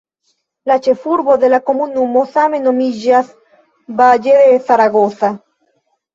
La 0.69 0.77
ĉefurbo 0.85 1.35
de 1.43 1.51
la 1.53 1.59
komunumo 1.67 2.23
same 2.31 2.63
nomiĝas 2.65 3.31
"Valle 4.01 4.41
de 4.49 4.59
Zaragoza". 4.73 5.33